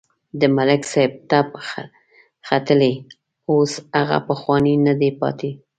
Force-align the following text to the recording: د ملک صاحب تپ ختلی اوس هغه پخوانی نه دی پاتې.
د 0.39 0.41
ملک 0.55 0.81
صاحب 0.91 1.11
تپ 1.29 1.49
ختلی 2.47 2.93
اوس 3.51 3.71
هغه 3.97 4.17
پخوانی 4.29 4.75
نه 4.87 4.93
دی 4.99 5.09
پاتې. 5.19 5.49